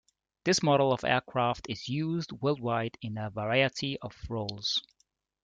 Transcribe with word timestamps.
This 0.45 0.63
model 0.63 0.91
of 0.91 1.03
aircraft 1.03 1.67
is 1.69 1.87
used 1.87 2.31
worldwide 2.31 2.97
in 3.03 3.19
a 3.19 3.29
variety 3.29 3.99
of 3.99 4.17
roles. 4.27 4.81